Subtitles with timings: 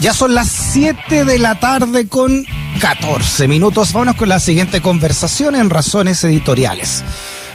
[0.00, 2.46] Ya son las 7 de la tarde con
[2.80, 3.92] 14 minutos.
[3.92, 7.02] Vámonos con la siguiente conversación en razones editoriales.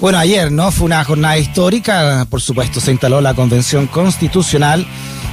[0.00, 0.70] Bueno, ayer, ¿no?
[0.70, 2.26] Fue una jornada histórica.
[2.30, 4.86] Por supuesto, se instaló la Convención Constitucional,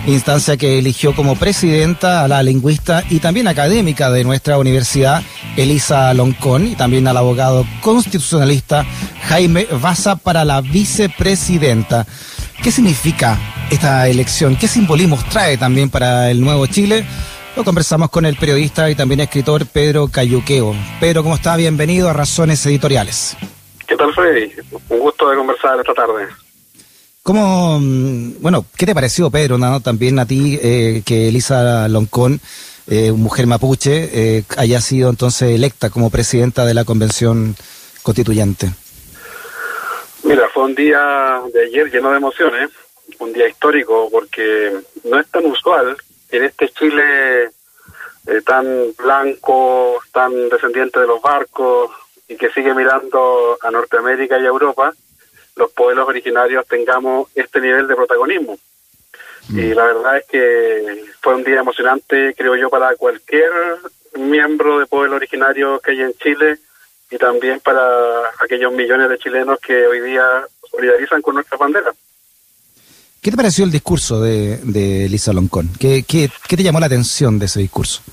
[0.07, 5.21] instancia que eligió como presidenta a la lingüista y también académica de nuestra universidad,
[5.57, 8.83] Elisa Loncón, y también al abogado constitucionalista
[9.27, 12.07] Jaime Baza para la vicepresidenta.
[12.63, 13.37] ¿Qué significa
[13.71, 14.55] esta elección?
[14.55, 17.05] ¿Qué simbolismos trae también para el nuevo Chile?
[17.55, 20.75] Lo conversamos con el periodista y también escritor Pedro Cayuqueo.
[20.99, 21.55] Pedro, ¿cómo está?
[21.55, 23.37] Bienvenido a Razones Editoriales.
[23.87, 24.51] ¿Qué tal, Freddy?
[24.89, 26.27] Un gusto de conversar esta tarde.
[27.23, 29.79] ¿Cómo, mm, bueno, qué te pareció, Pedro, ¿no?
[29.79, 32.39] también a ti, eh, que Elisa Loncón,
[32.87, 37.55] eh, mujer mapuche, eh, haya sido entonces electa como presidenta de la Convención
[38.03, 38.69] Constituyente?
[40.23, 42.69] Mira, fue un día de ayer lleno de emociones,
[43.19, 44.71] un día histórico, porque
[45.03, 45.97] no es tan usual
[46.29, 47.51] en este Chile
[48.27, 48.65] eh, tan
[48.97, 51.91] blanco, tan descendiente de los barcos
[52.27, 54.93] y que sigue mirando a Norteamérica y a Europa,
[55.55, 58.57] los pueblos originarios tengamos este nivel de protagonismo.
[59.49, 59.73] Y mm.
[59.73, 63.51] la verdad es que fue un día emocionante, creo yo, para cualquier
[64.17, 66.57] miembro de pueblo originario que hay en Chile
[67.11, 71.93] y también para aquellos millones de chilenos que hoy día solidarizan con nuestra bandera.
[73.25, 75.71] ¿Qué te pareció el discurso de, de Lisa Loncón?
[75.79, 78.03] ¿Qué, ¿Qué, qué, te llamó la atención de ese discurso?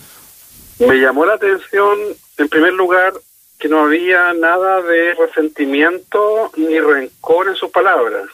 [0.79, 1.99] Me llamó la atención,
[2.39, 3.13] en primer lugar,
[3.59, 8.25] que no había nada de resentimiento ni rencor en sus palabras,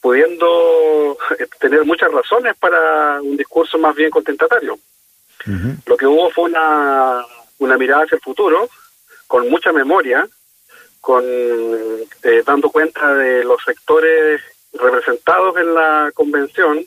[0.00, 4.78] pudiendo eh, tener muchas razones para un discurso más bien contentatario.
[5.84, 7.22] Lo que hubo fue una,
[7.58, 8.70] una mirada hacia el futuro,
[9.26, 10.26] con mucha memoria,
[11.02, 14.40] con eh, dando cuenta de los sectores
[14.72, 16.84] representados en la convención,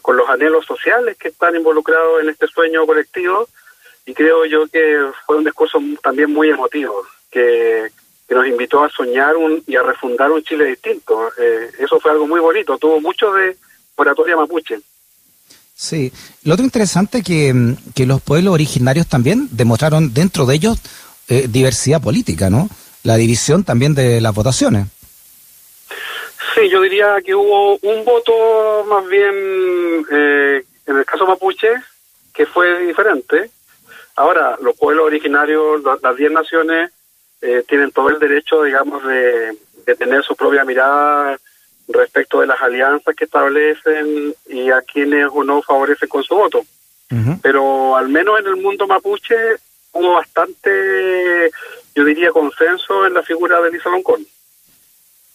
[0.00, 3.48] con los anhelos sociales que están involucrados en este sueño colectivo,
[4.06, 7.90] y creo yo que fue un discurso también muy emotivo, que,
[8.28, 11.30] nos invitó a soñar un, y a refundar un Chile distinto.
[11.38, 13.56] Eh, eso fue algo muy bonito, tuvo mucho de
[13.94, 14.80] oratoria mapuche.
[15.74, 16.12] Sí,
[16.42, 17.54] lo otro interesante que,
[17.94, 20.78] que los pueblos originarios también demostraron dentro de ellos
[21.28, 22.68] eh, diversidad política, ¿no?
[23.02, 24.86] La división también de las votaciones.
[26.56, 31.68] Sí, yo diría que hubo un voto más bien eh, en el caso mapuche
[32.32, 33.50] que fue diferente.
[34.16, 36.90] Ahora, los pueblos originarios, las diez naciones,
[37.42, 39.54] eh, tienen todo el derecho, digamos, de,
[39.98, 41.38] tener su propia mirada
[41.88, 46.64] respecto de las alianzas que establecen y a quienes o no favorecen con su voto.
[47.42, 49.36] Pero al menos en el mundo mapuche
[49.92, 51.50] hubo bastante,
[51.94, 54.26] yo diría, consenso en la figura de Elisa Loncón.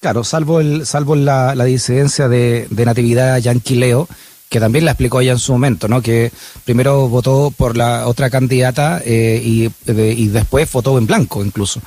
[0.01, 4.07] Claro, salvo el, salvo la, disidencia de, de Natividad Yanquileo,
[4.50, 6.01] que también la explicó ella en su momento, ¿no?
[6.01, 6.31] Que
[6.66, 11.81] primero votó por la otra candidata eh, y, y después votó en blanco, incluso.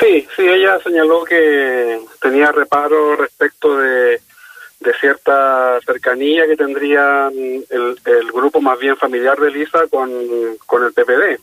[0.00, 4.22] Sí, sí, ella señaló que tenía reparo respecto de,
[4.80, 10.10] de cierta cercanía que tendría el, el, grupo más bien familiar de Elisa con,
[10.64, 11.38] con el PPD.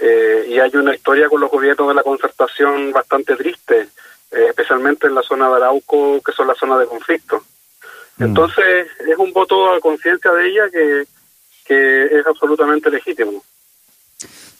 [0.00, 3.88] Eh, y hay una historia con los gobiernos de la concertación bastante triste,
[4.34, 7.42] eh, especialmente en la zona de Arauco, que son la zona de conflicto.
[8.18, 8.24] Mm.
[8.24, 11.04] Entonces, es un voto a conciencia de ella que,
[11.64, 13.42] que es absolutamente legítimo.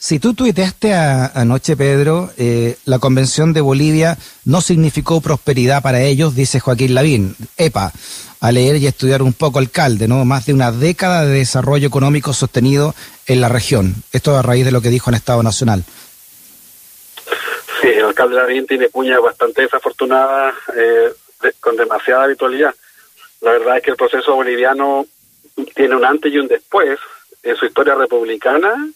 [0.04, 6.34] Si tú tuiteaste anoche, Pedro, eh, la convención de Bolivia no significó prosperidad para ellos,
[6.34, 7.34] dice Joaquín Lavín.
[7.56, 7.90] EPA,
[8.38, 10.22] a leer y estudiar un poco alcalde, ¿no?
[10.26, 12.94] Más de una década de desarrollo económico sostenido
[13.26, 13.94] en la región.
[14.12, 15.84] Esto a raíz de lo que dijo en Estado Nacional.
[17.84, 21.12] Sí, el alcalde Lavín tiene cuñas bastante desafortunadas, eh,
[21.60, 22.74] con demasiada habitualidad.
[23.42, 25.04] La verdad es que el proceso boliviano
[25.74, 26.98] tiene un antes y un después
[27.42, 28.88] en su historia republicana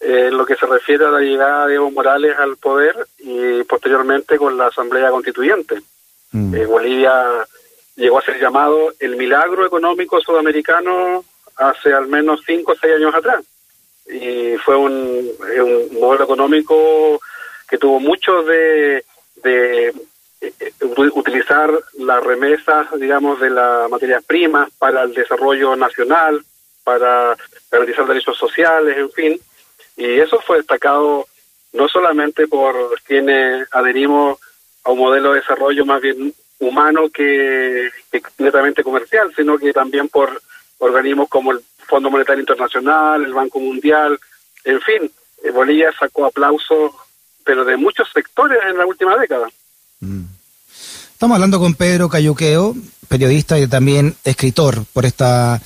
[0.00, 4.36] en lo que se refiere a la llegada de Evo Morales al poder y posteriormente
[4.36, 5.80] con la Asamblea Constituyente.
[6.32, 6.56] Mm.
[6.56, 7.46] Eh, Bolivia
[7.94, 11.24] llegó a ser llamado el milagro económico sudamericano
[11.58, 13.44] hace al menos cinco o seis años atrás.
[14.08, 17.20] Y fue un, un modelo económico
[17.72, 19.02] que tuvo mucho de,
[19.42, 19.94] de
[20.42, 20.72] eh,
[21.14, 21.70] utilizar
[22.00, 26.44] las remesas, digamos, de las materias primas para el desarrollo nacional,
[26.84, 27.34] para
[27.70, 29.40] garantizar derechos sociales, en fin.
[29.96, 31.26] Y eso fue destacado
[31.72, 32.74] no solamente por
[33.04, 34.38] quienes adherimos
[34.84, 37.88] a un modelo de desarrollo más bien humano que,
[38.36, 40.42] netamente comercial, sino que también por
[40.76, 44.20] organismos como el Fondo Monetario Internacional, el Banco Mundial,
[44.62, 45.10] en fin,
[45.42, 46.92] eh, Bolivia sacó aplausos,
[47.44, 49.48] pero de muchos sectores en la última década.
[50.00, 50.24] Mm.
[51.12, 52.74] Estamos hablando con Pedro Cayuqueo,
[53.08, 55.60] periodista y también escritor por esta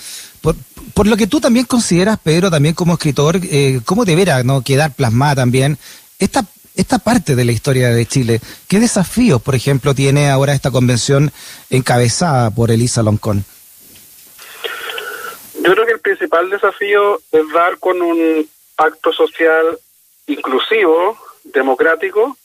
[0.94, 4.62] por lo que tú también consideras, Pedro, también como escritor, eh, ¿cómo deberá ¿no?
[4.62, 5.78] quedar plasmada también
[6.18, 6.44] esta,
[6.74, 8.40] esta parte de la historia de Chile?
[8.68, 11.32] ¿Qué desafíos, por ejemplo, tiene ahora esta convención
[11.70, 13.44] encabezada por Elisa Loncón?
[15.62, 19.78] Yo creo que el principal desafío es dar con un pacto social
[20.26, 21.18] inclusivo,
[21.52, 22.36] democrático,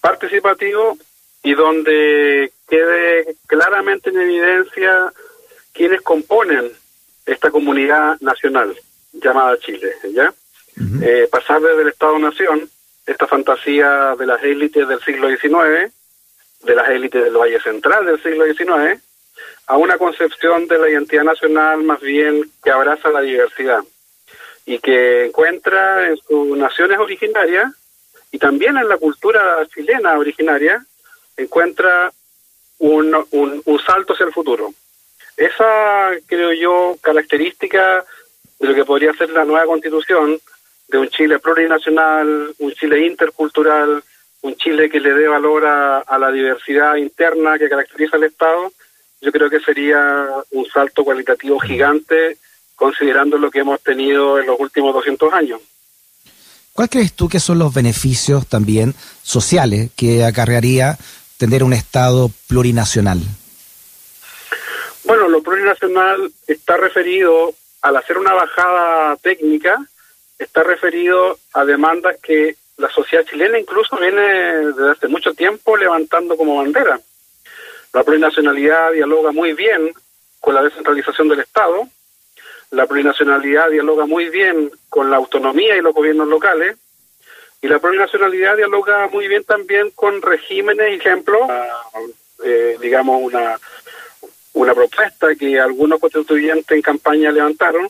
[0.00, 0.98] participativo
[1.42, 5.12] y donde quede claramente en evidencia
[5.72, 6.70] quienes componen
[7.26, 8.76] esta comunidad nacional
[9.12, 10.32] llamada Chile, ¿ya?
[11.02, 12.68] Eh, pasar desde el Estado-Nación,
[13.06, 15.92] esta fantasía de las élites del siglo XIX,
[16.62, 19.02] de las élites del Valle Central del siglo XIX,
[19.66, 23.82] a una concepción de la identidad nacional más bien que abraza la diversidad
[24.64, 27.72] y que encuentra en sus naciones originarias
[28.32, 30.84] y también en la cultura chilena originaria,
[31.36, 32.10] encuentra
[32.78, 34.72] un, un, salto hacia el futuro.
[35.36, 38.04] Esa, creo yo, característica
[38.58, 40.40] de lo que podría ser la nueva constitución,
[40.88, 44.02] de un Chile plurinacional, un Chile intercultural,
[44.42, 48.72] un Chile que le dé valor a, la diversidad interna que caracteriza al Estado,
[49.20, 52.38] yo creo que sería un salto cualitativo gigante
[52.74, 55.60] considerando lo que hemos tenido en los últimos 200 años.
[56.74, 60.96] ¿Cuál crees tú que son los beneficios también sociales que acarrearía
[61.36, 63.20] tener un Estado plurinacional?
[65.04, 67.52] Bueno, lo plurinacional está referido,
[67.82, 69.84] al hacer una bajada técnica,
[70.38, 76.36] está referido a demandas que la sociedad chilena incluso viene desde hace mucho tiempo levantando
[76.36, 76.98] como bandera.
[77.92, 79.92] La plurinacionalidad dialoga muy bien
[80.40, 81.86] con la descentralización del Estado,
[82.70, 86.76] la plurinacionalidad dialoga muy bien con la autonomía y los gobiernos locales,
[87.60, 91.48] y la plurinacionalidad dialoga muy bien también con regímenes, ejemplo,
[92.44, 93.58] eh, digamos, una
[94.54, 97.88] una propuesta que algunos constituyentes en campaña levantaron,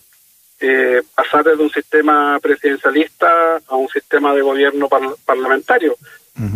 [0.61, 4.89] eh, pasar desde un sistema presidencialista a un sistema de gobierno
[5.25, 5.97] parlamentario,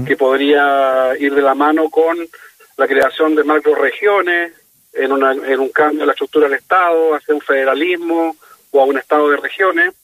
[0.07, 2.17] que podría ir de la mano con
[2.77, 4.53] la creación de macroregiones,
[4.97, 8.37] en, una, en un cambio de la estructura del Estado, hacia un federalismo
[8.71, 9.95] o a un Estado de regiones.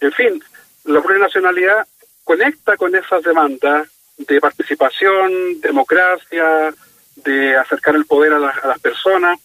[0.00, 0.42] En fin,
[0.84, 1.86] la plurinacionalidad
[2.24, 6.74] conecta con esas demandas de participación, democracia,
[7.16, 9.38] de acercar el poder a, las personas.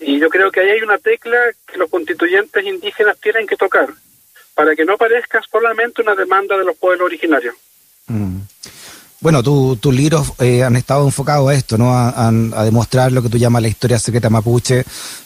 [0.00, 3.88] Y yo creo que ahí hay una tecla que los constituyentes indígenas tienen que tocar
[4.54, 7.54] para que no parezca solamente una demanda de los pueblos originarios.
[8.06, 8.40] Mm.
[9.20, 11.92] Bueno, tus libros eh, han estado enfocados a esto, ¿no?
[11.92, 12.30] A,
[12.64, 14.84] demostrar lo que tú llamas la historia secreta mapuche.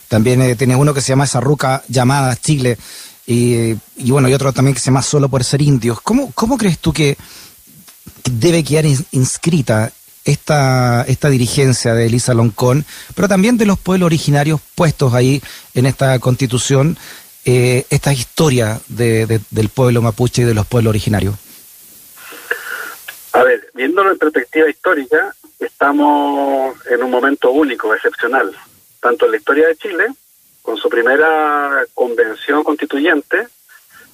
[0.09, 2.79] También eh, tienes uno que se llama Esa ruca llamada Chile.
[3.27, 6.01] Y, y, bueno, y otro también que se llama Solo por ser indios.
[6.01, 7.19] ¿Cómo, cómo crees tú que
[8.25, 9.93] debe quedar inscrita
[10.25, 12.85] esta, esta dirigencia de Elisa Loncón,
[13.15, 15.43] pero también de los pueblos originarios puestos ahí
[15.75, 16.97] en esta constitución,
[17.45, 21.35] eh, esta historia de, del pueblo mapuche y de los pueblos originarios?
[23.33, 28.55] A ver, viéndolo en perspectiva histórica, estamos en un momento único, excepcional,
[29.01, 30.07] tanto en la historia de Chile,
[30.61, 33.49] con su primera convención constituyente,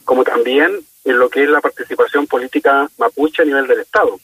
[0.04, 4.18] como también en lo que es la participación política mapuche a nivel del Estado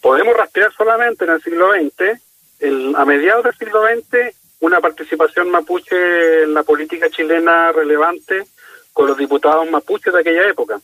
[0.00, 2.20] podemos rastrear solamente en el siglo XX,
[2.60, 8.44] el, a mediados del siglo XX, una participación mapuche en la política chilena relevante
[8.92, 10.80] con los diputados mapuches de aquella época.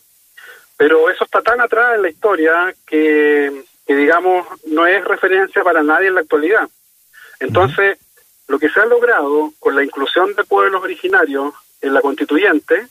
[0.76, 5.82] Pero eso está tan atrás en la historia que, que digamos, no es referencia para
[5.82, 6.68] nadie en la actualidad.
[7.40, 7.98] Entonces,
[8.48, 12.86] lo que se ha logrado con la inclusión de pueblos originarios en la constituyente,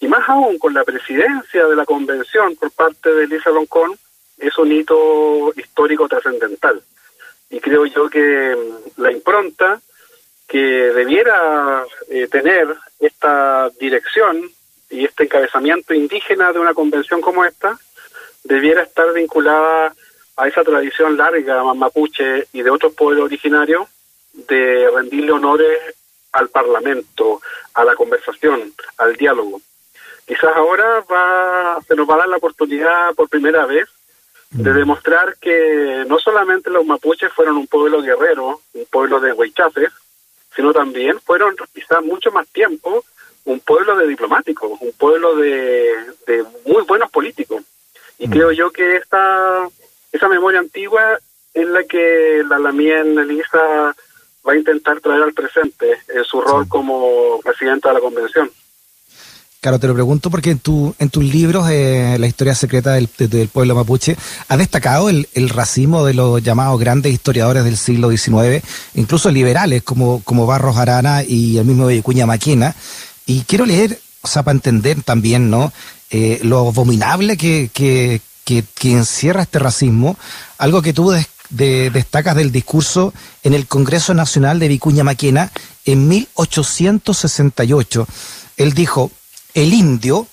[0.00, 3.98] y más aún con la presidencia de la convención por parte de Elisa Loncón,
[4.38, 6.82] es un hito histórico trascendental.
[7.48, 9.80] Y creo yo que mm, la impronta
[10.46, 12.68] que debiera eh, tener
[13.00, 14.50] esta dirección
[14.90, 17.78] y este encabezamiento indígena de una convención como esta,
[18.44, 19.94] debiera estar vinculada
[20.36, 23.88] a esa tradición larga mapuche y de otros pueblos originarios
[24.32, 25.78] de rendirle honores
[26.32, 27.40] al Parlamento,
[27.74, 29.60] a la conversación, al diálogo.
[30.26, 33.88] Quizás ahora va, se nos va a dar la oportunidad por primera vez
[34.50, 39.92] de demostrar que no solamente los mapuches fueron un pueblo guerrero, un pueblo de huichafes,
[40.54, 43.04] sino también fueron quizás mucho más tiempo
[43.46, 45.94] un pueblo de diplomáticos, un pueblo de,
[46.66, 47.62] muy buenos políticos.
[48.18, 48.30] Y mm.
[48.30, 49.68] creo yo que esta
[50.12, 51.18] esa memoria antigua
[51.54, 53.94] es la que la Lamien Elisa
[54.46, 58.50] va a intentar traer al presente en su rol como presidenta de la convención.
[59.60, 63.08] Claro, te lo pregunto porque en, tu, en tus libros, eh, La historia secreta del,
[63.48, 64.16] pueblo mapuche,
[64.48, 68.62] ha destacado el, racismo de los llamados grandes historiadores del siglo XIX,
[68.94, 72.76] incluso liberales como, como Barros Arana y el mismo Vicuña Maquena.
[73.26, 75.72] Y quiero leer o sea, para entender también, ¿no?
[76.10, 78.20] Eh, lo abominable que, que,
[78.82, 80.18] encierra este racismo,
[80.58, 81.14] algo que tú
[81.50, 83.14] destacas del discurso
[83.44, 85.52] en el Congreso Nacional de Vicuña Maquena
[85.84, 88.08] en 1868.
[88.56, 89.12] Él dijo,
[89.54, 90.26] el indio,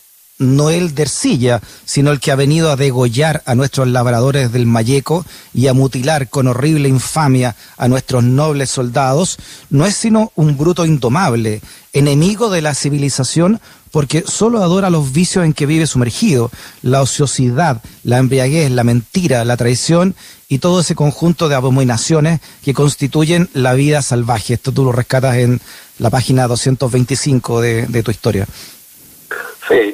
[0.43, 4.65] no el de Ercilla, sino el que ha venido a degollar a nuestros labradores del
[4.65, 9.37] Mayeco y a mutilar con horrible infamia a nuestros nobles soldados,
[9.69, 11.61] no es sino un bruto indomable,
[11.93, 13.59] enemigo de la civilización
[13.93, 16.49] porque solo adora los vicios en que vive sumergido,
[16.81, 20.15] la ociosidad, la embriaguez, la mentira, la traición
[20.49, 24.55] y todo ese conjunto de abominaciones que constituyen la vida salvaje.
[24.55, 25.61] Esto tú lo rescatas en
[25.99, 28.47] la página 225 de, de tu historia.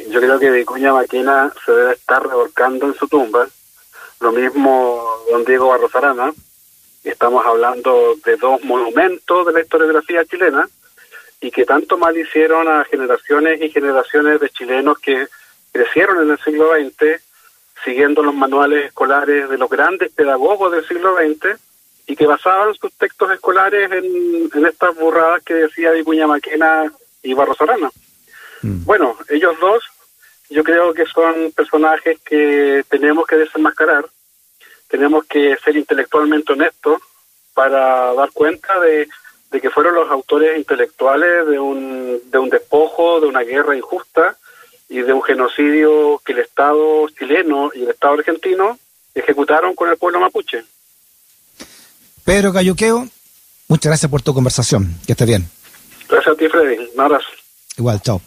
[0.09, 3.47] Yo creo que Vicuña Maquina se debe estar revolcando en su tumba.
[4.19, 6.33] Lo mismo don Diego Barrosarana.
[7.03, 10.67] Estamos hablando de dos monumentos de la historiografía chilena
[11.39, 15.27] y que tanto mal hicieron a generaciones y generaciones de chilenos que
[15.71, 17.21] crecieron en el siglo XX
[17.85, 21.55] siguiendo los manuales escolares de los grandes pedagogos del siglo XX
[22.07, 27.33] y que basaban sus textos escolares en, en estas burradas que decía Vicuña Maquena y
[27.35, 27.91] Barrosarana.
[28.63, 28.83] Mm.
[28.83, 29.83] Bueno, ellos dos
[30.49, 34.05] yo creo que son personajes que tenemos que desenmascarar,
[34.87, 37.01] tenemos que ser intelectualmente honestos
[37.53, 39.07] para dar cuenta de,
[39.51, 44.37] que fueron los autores intelectuales de un, de un despojo, de una guerra injusta
[44.87, 48.79] y de un genocidio que el Estado chileno y el Estado argentino
[49.13, 50.63] ejecutaron con el pueblo mapuche.
[52.23, 53.07] Pedro Cayuqueo,
[53.67, 54.95] muchas gracias por tu conversación.
[55.05, 55.49] Que estés bien.
[56.09, 56.89] Gracias a ti, Freddy.
[56.95, 57.27] Un abrazo.
[57.77, 58.21] Igual, chao.